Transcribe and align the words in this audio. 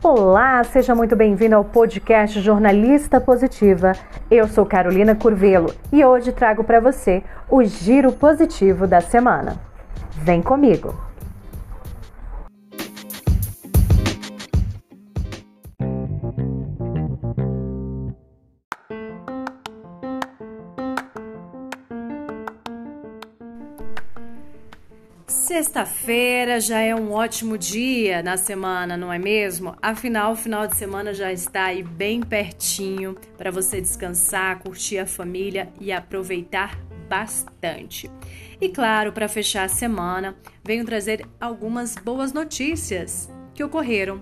Olá, 0.00 0.62
seja 0.62 0.94
muito 0.94 1.16
bem-vindo 1.16 1.56
ao 1.56 1.64
podcast 1.64 2.40
Jornalista 2.40 3.20
Positiva. 3.20 3.94
Eu 4.30 4.46
sou 4.46 4.64
Carolina 4.64 5.16
Curvelo 5.16 5.74
e 5.92 6.04
hoje 6.04 6.30
trago 6.30 6.62
para 6.62 6.78
você 6.78 7.20
o 7.50 7.64
giro 7.64 8.12
positivo 8.12 8.86
da 8.86 9.00
semana. 9.00 9.56
Vem 10.22 10.40
comigo! 10.40 11.07
Sexta-feira 25.48 26.60
já 26.60 26.78
é 26.80 26.94
um 26.94 27.10
ótimo 27.10 27.56
dia 27.56 28.22
na 28.22 28.36
semana, 28.36 28.98
não 28.98 29.10
é 29.10 29.18
mesmo? 29.18 29.74
Afinal, 29.80 30.32
o 30.32 30.36
final 30.36 30.66
de 30.66 30.76
semana 30.76 31.14
já 31.14 31.32
está 31.32 31.64
aí 31.64 31.82
bem 31.82 32.20
pertinho 32.20 33.16
para 33.34 33.50
você 33.50 33.80
descansar, 33.80 34.58
curtir 34.58 34.98
a 34.98 35.06
família 35.06 35.72
e 35.80 35.90
aproveitar 35.90 36.78
bastante. 37.08 38.10
E 38.60 38.68
claro, 38.68 39.10
para 39.10 39.26
fechar 39.26 39.64
a 39.64 39.68
semana, 39.68 40.36
venho 40.62 40.84
trazer 40.84 41.26
algumas 41.40 41.94
boas 41.94 42.30
notícias 42.30 43.30
que 43.54 43.64
ocorreram 43.64 44.20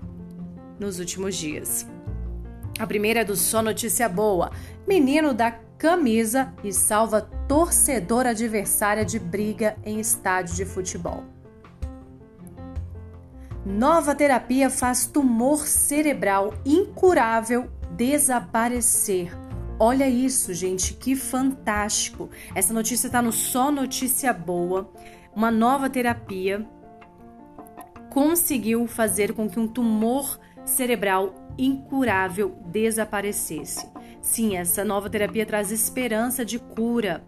nos 0.79 0.97
últimos 0.97 1.35
dias. 1.35 1.85
A 2.79 2.87
primeira 2.87 3.19
é 3.19 3.25
do 3.25 3.35
Só 3.35 3.61
Notícia 3.61 4.07
Boa. 4.07 4.49
Menino 4.87 5.33
da 5.33 5.51
camisa 5.77 6.53
e 6.63 6.73
salva 6.73 7.21
torcedor 7.47 8.25
adversária 8.25 9.05
de 9.05 9.19
briga 9.19 9.77
em 9.85 9.99
estádio 9.99 10.55
de 10.55 10.65
futebol. 10.65 11.23
Nova 13.65 14.15
terapia 14.15 14.69
faz 14.69 15.05
tumor 15.05 15.67
cerebral 15.67 16.53
incurável 16.65 17.69
desaparecer. 17.91 19.37
Olha 19.79 20.07
isso, 20.07 20.53
gente, 20.53 20.93
que 20.93 21.15
fantástico! 21.15 22.29
Essa 22.55 22.73
notícia 22.73 23.07
está 23.07 23.21
no 23.21 23.31
Só 23.31 23.69
Notícia 23.71 24.33
Boa. 24.33 24.89
Uma 25.35 25.51
nova 25.51 25.89
terapia 25.89 26.65
conseguiu 28.09 28.87
fazer 28.87 29.33
com 29.33 29.47
que 29.47 29.59
um 29.59 29.67
tumor 29.67 30.39
cerebral 30.65 31.35
incurável 31.57 32.57
desaparecesse. 32.65 33.87
Sim, 34.27 34.57
essa 34.57 34.83
nova 34.83 35.09
terapia 35.09 35.45
traz 35.45 35.71
esperança 35.71 36.43
de 36.43 36.59
cura 36.59 37.23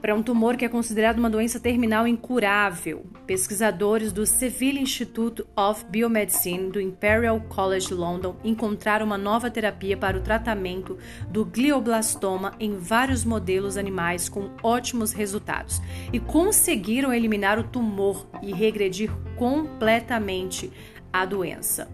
para 0.00 0.14
um 0.14 0.22
tumor 0.22 0.58
que 0.58 0.64
é 0.66 0.68
considerado 0.68 1.18
uma 1.18 1.30
doença 1.30 1.58
terminal 1.58 2.06
incurável. 2.06 3.06
Pesquisadores 3.26 4.12
do 4.12 4.26
Seville 4.26 4.78
Institute 4.78 5.42
of 5.56 5.86
Biomedicine 5.86 6.70
do 6.70 6.78
Imperial 6.78 7.40
College 7.48 7.94
London 7.94 8.36
encontraram 8.44 9.06
uma 9.06 9.16
nova 9.16 9.50
terapia 9.50 9.96
para 9.96 10.18
o 10.18 10.20
tratamento 10.20 10.98
do 11.30 11.46
glioblastoma 11.46 12.52
em 12.60 12.76
vários 12.76 13.24
modelos 13.24 13.78
animais 13.78 14.28
com 14.28 14.50
ótimos 14.62 15.12
resultados 15.12 15.80
e 16.12 16.20
conseguiram 16.20 17.12
eliminar 17.12 17.58
o 17.58 17.64
tumor 17.64 18.28
e 18.42 18.52
regredir 18.52 19.10
completamente 19.34 20.70
a 21.10 21.24
doença. 21.24 21.88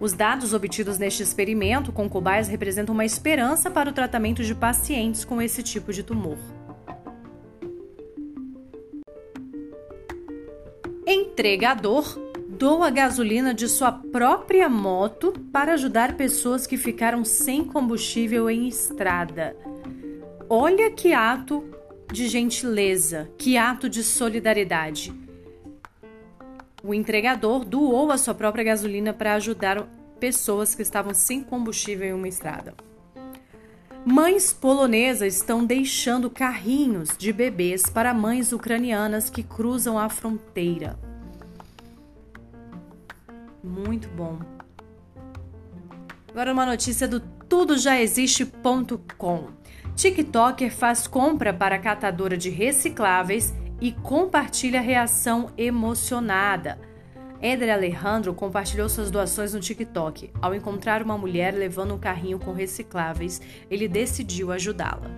Os 0.00 0.12
dados 0.12 0.52
obtidos 0.54 0.96
neste 0.96 1.22
experimento 1.22 1.90
com 1.92 2.08
cobaias 2.08 2.46
representam 2.46 2.94
uma 2.94 3.04
esperança 3.04 3.70
para 3.70 3.90
o 3.90 3.92
tratamento 3.92 4.44
de 4.44 4.54
pacientes 4.54 5.24
com 5.24 5.42
esse 5.42 5.62
tipo 5.62 5.92
de 5.92 6.02
tumor. 6.04 6.38
Entregador 11.04 12.16
doa 12.48 12.90
gasolina 12.90 13.52
de 13.54 13.68
sua 13.68 13.90
própria 13.90 14.68
moto 14.68 15.32
para 15.52 15.74
ajudar 15.74 16.16
pessoas 16.16 16.66
que 16.66 16.76
ficaram 16.76 17.24
sem 17.24 17.64
combustível 17.64 18.48
em 18.50 18.68
estrada. 18.68 19.56
Olha 20.48 20.90
que 20.90 21.12
ato 21.12 21.64
de 22.12 22.26
gentileza, 22.26 23.30
que 23.36 23.56
ato 23.56 23.88
de 23.88 24.02
solidariedade. 24.02 25.27
O 26.82 26.92
entregador 26.94 27.64
doou 27.64 28.12
a 28.12 28.18
sua 28.18 28.34
própria 28.34 28.64
gasolina 28.64 29.12
para 29.12 29.34
ajudar 29.34 29.86
pessoas 30.20 30.74
que 30.74 30.82
estavam 30.82 31.14
sem 31.14 31.42
combustível 31.42 32.08
em 32.08 32.12
uma 32.12 32.28
estrada. 32.28 32.74
Mães 34.04 34.52
polonesas 34.52 35.34
estão 35.34 35.64
deixando 35.64 36.30
carrinhos 36.30 37.08
de 37.18 37.32
bebês 37.32 37.90
para 37.90 38.14
mães 38.14 38.52
ucranianas 38.52 39.28
que 39.28 39.42
cruzam 39.42 39.98
a 39.98 40.08
fronteira. 40.08 40.96
Muito 43.62 44.08
bom. 44.08 44.38
Agora 46.30 46.52
uma 46.52 46.64
notícia 46.64 47.06
do 47.08 47.18
tudojaexiste.com. 47.20 49.48
TikToker 49.96 50.72
faz 50.72 51.08
compra 51.08 51.52
para 51.52 51.78
catadora 51.78 52.36
de 52.36 52.50
recicláveis 52.50 53.52
e 53.80 53.92
compartilha 53.92 54.80
reação 54.80 55.50
emocionada. 55.56 56.78
Éder 57.40 57.72
Alejandro 57.72 58.34
compartilhou 58.34 58.88
suas 58.88 59.10
doações 59.10 59.54
no 59.54 59.60
TikTok. 59.60 60.30
Ao 60.42 60.54
encontrar 60.54 61.02
uma 61.02 61.16
mulher 61.16 61.54
levando 61.54 61.94
um 61.94 61.98
carrinho 61.98 62.38
com 62.38 62.52
recicláveis, 62.52 63.40
ele 63.70 63.86
decidiu 63.86 64.50
ajudá-la. 64.50 65.08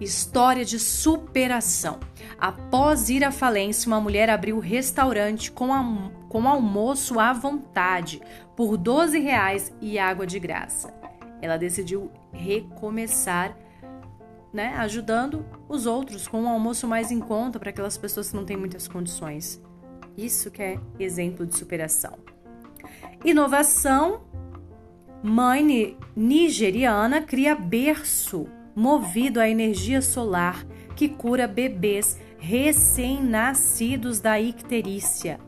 História 0.00 0.64
de 0.64 0.78
superação. 0.78 2.00
Após 2.38 3.10
ir 3.10 3.22
à 3.22 3.30
falência, 3.30 3.86
uma 3.86 4.00
mulher 4.00 4.30
abriu 4.30 4.56
um 4.56 4.60
restaurante 4.60 5.52
com, 5.52 6.10
com 6.28 6.48
almoço 6.48 7.20
à 7.20 7.32
vontade 7.32 8.20
por 8.56 8.76
12 8.76 9.18
reais 9.18 9.72
e 9.80 9.98
água 9.98 10.26
de 10.26 10.40
graça. 10.40 10.92
Ela 11.40 11.56
decidiu 11.56 12.10
recomeçar 12.32 13.56
né, 14.52 14.74
ajudando 14.78 15.44
os 15.70 15.86
outros 15.86 16.26
com 16.26 16.42
um 16.42 16.48
almoço 16.48 16.88
mais 16.88 17.12
em 17.12 17.20
conta 17.20 17.60
para 17.60 17.70
aquelas 17.70 17.96
pessoas 17.96 18.30
que 18.30 18.36
não 18.36 18.44
têm 18.44 18.56
muitas 18.56 18.88
condições. 18.88 19.62
Isso 20.18 20.50
que 20.50 20.60
é 20.60 20.80
exemplo 20.98 21.46
de 21.46 21.56
superação. 21.56 22.18
Inovação. 23.24 24.22
Mãe 25.22 25.96
nigeriana 26.16 27.22
cria 27.22 27.54
berço 27.54 28.48
movido 28.74 29.38
à 29.38 29.48
energia 29.48 30.02
solar 30.02 30.66
que 30.96 31.08
cura 31.08 31.46
bebês 31.46 32.18
recém-nascidos 32.38 34.18
da 34.18 34.40
icterícia. 34.40 35.38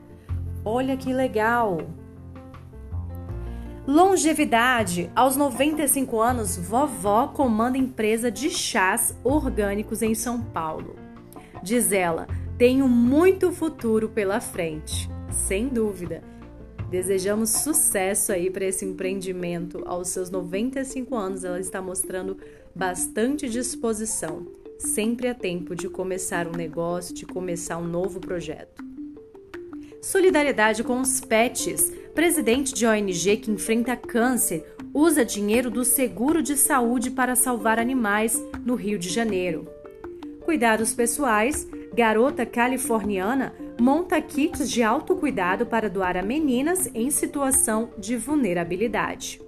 Olha 0.65 0.97
que 0.97 1.13
legal! 1.13 1.79
Longevidade. 3.87 5.11
Aos 5.15 5.37
95 5.37 6.21
anos, 6.21 6.57
vovó 6.57 7.29
comanda 7.29 7.77
empresa 7.77 8.31
de 8.31 8.49
chás 8.49 9.17
orgânicos 9.25 10.03
em 10.03 10.15
São 10.15 10.41
Paulo. 10.41 10.95
Diz 11.63 11.91
ela: 11.91 12.29
tenho 12.57 12.87
muito 12.87 13.51
futuro 13.51 14.09
pela 14.09 14.41
frente. 14.41 15.11
Sem 15.31 15.67
dúvida. 15.67 16.23
Desejamos 16.89 17.51
sucesso 17.51 18.31
aí 18.31 18.51
para 18.51 18.67
esse 18.67 18.85
empreendimento. 18.85 19.83
Aos 19.85 20.09
seus 20.09 20.31
95 20.31 21.17
anos, 21.17 21.43
ela 21.43 21.59
está 21.59 21.83
mostrando 21.83 22.37
bastante 22.73 23.49
disposição. 23.49 24.47
Sempre 24.79 25.27
há 25.27 25.35
tempo 25.35 25.75
de 25.75 25.89
começar 25.89 26.47
um 26.47 26.53
negócio, 26.53 27.13
de 27.13 27.27
começar 27.27 27.79
um 27.79 27.87
novo 27.87 28.21
projeto. 28.21 28.85
Solidariedade 30.01 30.85
com 30.85 31.01
os 31.01 31.21
pets. 31.21 31.93
Presidente 32.15 32.75
de 32.75 32.87
ONG 32.87 33.39
que 33.39 33.51
enfrenta 33.51 33.97
câncer 33.97 34.75
usa 34.93 35.25
dinheiro 35.25 35.71
do 35.71 35.83
seguro 35.83 36.43
de 36.43 36.59
saúde 36.59 37.11
para 37.11 37.35
salvar 37.35 37.79
animais 37.79 38.39
no 38.67 38.75
Rio 38.75 38.99
de 38.99 39.09
Janeiro. 39.09 39.67
Cuidados 40.45 40.93
pessoais. 40.93 41.67
Garota 41.95 42.47
californiana 42.47 43.55
monta 43.81 44.21
kits 44.21 44.71
de 44.71 44.83
autocuidado 44.83 45.67
para 45.67 45.91
doar 45.91 46.17
a 46.17 46.23
meninas 46.23 46.91
em 46.95 47.11
situação 47.11 47.91
de 47.99 48.17
vulnerabilidade. 48.17 49.41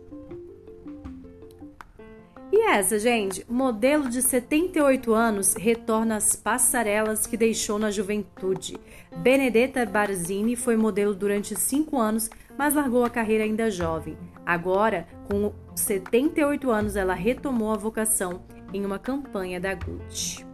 E 2.53 2.61
essa, 2.71 2.99
gente? 2.99 3.45
Modelo 3.49 4.09
de 4.09 4.23
78 4.23 5.13
anos 5.13 5.55
retorna 5.55 6.17
às 6.17 6.37
passarelas 6.37 7.27
que 7.27 7.37
deixou 7.37 7.79
na 7.79 7.91
juventude. 7.91 8.77
Benedetta 9.17 9.85
Barzini 9.85 10.55
foi 10.55 10.77
modelo 10.77 11.15
durante 11.15 11.57
cinco 11.57 11.99
anos, 11.99 12.31
mas 12.59 12.75
largou 12.75 13.05
a 13.05 13.11
carreira 13.11 13.45
ainda 13.45 13.71
jovem. 13.71 14.17
Agora, 14.45 15.07
com 15.31 15.53
78 15.75 16.71
anos, 16.71 16.97
ela 16.97 17.15
retomou 17.15 17.73
a 17.73 17.77
vocação 17.77 18.43
em 18.73 18.85
uma 18.85 18.99
campanha 18.99 19.61
da 19.61 19.75
Gucci. 19.75 20.47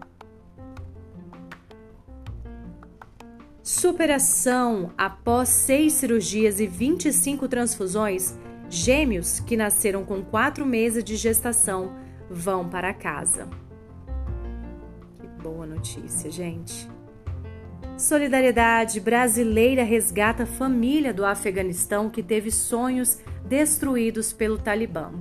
Superação 3.62 4.92
após 4.96 5.48
seis 5.48 5.92
cirurgias 5.94 6.60
e 6.60 6.66
25 6.66 7.46
transfusões 7.48 8.36
Gêmeos 8.72 9.40
que 9.40 9.56
nasceram 9.56 10.04
com 10.04 10.22
quatro 10.22 10.64
meses 10.64 11.02
de 11.02 11.16
gestação 11.16 11.92
vão 12.30 12.68
para 12.68 12.94
casa. 12.94 13.48
Que 15.20 15.26
boa 15.42 15.66
notícia, 15.66 16.30
gente. 16.30 16.88
Solidariedade 18.00 18.98
brasileira 18.98 19.82
resgata 19.82 20.44
a 20.44 20.46
família 20.46 21.12
do 21.12 21.22
Afeganistão 21.22 22.08
que 22.08 22.22
teve 22.22 22.50
sonhos 22.50 23.18
destruídos 23.44 24.32
pelo 24.32 24.56
Talibã. 24.56 25.12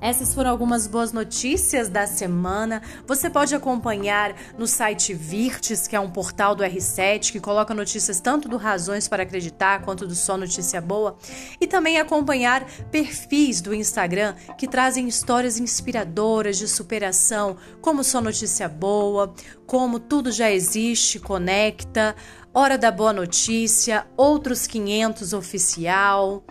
Essas 0.00 0.34
foram 0.34 0.50
algumas 0.50 0.86
boas 0.86 1.10
notícias 1.10 1.88
da 1.88 2.06
semana. 2.06 2.82
Você 3.06 3.30
pode 3.30 3.54
acompanhar 3.54 4.34
no 4.58 4.66
site 4.66 5.14
Virtes, 5.14 5.88
que 5.88 5.96
é 5.96 6.00
um 6.00 6.10
portal 6.10 6.54
do 6.54 6.62
R7 6.62 7.32
que 7.32 7.40
coloca 7.40 7.72
notícias 7.72 8.20
tanto 8.20 8.48
do 8.48 8.58
Razões 8.58 9.08
para 9.08 9.22
Acreditar 9.22 9.82
quanto 9.82 10.06
do 10.06 10.14
Só 10.14 10.36
Notícia 10.36 10.80
Boa, 10.80 11.16
e 11.58 11.66
também 11.66 11.98
acompanhar 11.98 12.64
perfis 12.90 13.60
do 13.60 13.74
Instagram 13.74 14.34
que 14.58 14.68
trazem 14.68 15.08
histórias 15.08 15.58
inspiradoras 15.58 16.58
de 16.58 16.68
superação, 16.68 17.56
como 17.80 18.04
Só 18.04 18.20
Notícia 18.20 18.68
Boa, 18.68 19.34
como 19.66 19.98
Tudo 19.98 20.30
Já 20.30 20.50
Existe, 20.50 21.18
Conecta, 21.18 22.14
Hora 22.52 22.76
da 22.76 22.90
Boa 22.90 23.12
Notícia, 23.12 24.06
Outros 24.16 24.66
500 24.66 25.32
Oficial 25.32 26.44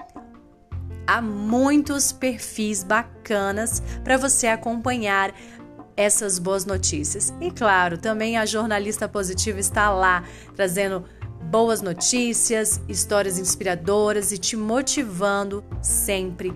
há 1.08 1.22
muitos 1.22 2.12
perfis 2.12 2.84
bacanas 2.84 3.82
para 4.04 4.18
você 4.18 4.48
acompanhar 4.48 5.34
essas 5.98 6.40
boas 6.40 6.66
notícias. 6.66 7.34
E 7.40 7.52
claro, 7.52 7.98
também 7.98 8.38
a 8.38 8.46
jornalista 8.46 9.08
positiva 9.08 9.60
está 9.60 9.90
lá 9.90 10.24
trazendo 10.56 11.06
boas 11.50 11.82
notícias, 11.82 12.82
histórias 12.88 13.38
inspiradoras 13.38 14.32
e 14.32 14.38
te 14.38 14.58
motivando 14.58 15.64
sempre, 15.82 16.54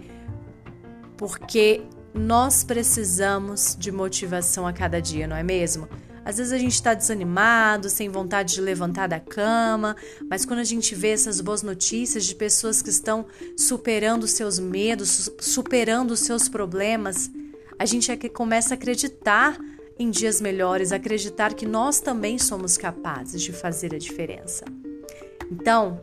porque 1.15 1.83
nós 2.13 2.63
precisamos 2.63 3.75
de 3.77 3.91
motivação 3.91 4.65
a 4.65 4.73
cada 4.73 4.99
dia, 4.99 5.27
não 5.27 5.35
é 5.35 5.43
mesmo? 5.43 5.87
Às 6.23 6.37
vezes 6.37 6.53
a 6.53 6.57
gente 6.57 6.73
está 6.73 6.93
desanimado, 6.93 7.89
sem 7.89 8.09
vontade 8.09 8.55
de 8.55 8.61
levantar 8.61 9.07
da 9.07 9.19
cama, 9.19 9.95
mas 10.29 10.45
quando 10.45 10.59
a 10.59 10.63
gente 10.63 10.93
vê 10.95 11.09
essas 11.09 11.41
boas 11.41 11.63
notícias 11.63 12.25
de 12.25 12.35
pessoas 12.35 12.81
que 12.81 12.89
estão 12.89 13.25
superando 13.57 14.27
seus 14.27 14.59
medos, 14.59 15.29
superando 15.39 16.11
os 16.11 16.19
seus 16.19 16.49
problemas, 16.49 17.31
a 17.77 17.85
gente 17.85 18.11
é 18.11 18.17
que 18.17 18.29
começa 18.29 18.73
a 18.73 18.75
acreditar 18.75 19.57
em 19.97 20.09
dias 20.09 20.39
melhores, 20.39 20.91
acreditar 20.91 21.53
que 21.53 21.65
nós 21.65 21.99
também 21.99 22.37
somos 22.37 22.77
capazes 22.77 23.41
de 23.41 23.51
fazer 23.51 23.93
a 23.93 23.97
diferença. 23.97 24.65
Então, 25.51 26.01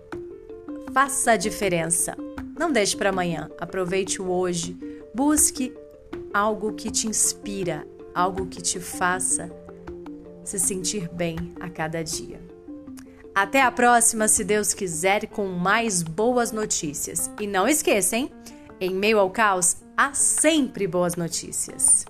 faça 0.92 1.32
a 1.32 1.36
diferença. 1.36 2.16
Não 2.58 2.72
deixe 2.72 2.96
para 2.96 3.10
amanhã. 3.10 3.50
Aproveite 3.58 4.20
o 4.20 4.30
hoje. 4.30 4.76
Busque 5.14 5.72
algo 6.32 6.72
que 6.72 6.90
te 6.90 7.06
inspira, 7.06 7.86
algo 8.14 8.46
que 8.46 8.60
te 8.60 8.80
faça 8.80 9.50
se 10.46 10.58
sentir 10.58 11.08
bem 11.08 11.54
a 11.60 11.68
cada 11.68 12.02
dia. 12.02 12.40
Até 13.34 13.60
a 13.60 13.70
próxima, 13.70 14.28
se 14.28 14.42
Deus 14.42 14.72
quiser, 14.72 15.26
com 15.26 15.46
mais 15.46 16.02
boas 16.02 16.52
notícias. 16.52 17.30
E 17.38 17.46
não 17.46 17.68
esqueça, 17.68 18.16
hein? 18.16 18.30
Em 18.80 18.94
meio 18.94 19.18
ao 19.18 19.30
caos, 19.30 19.76
há 19.94 20.14
sempre 20.14 20.86
boas 20.86 21.16
notícias. 21.16 22.06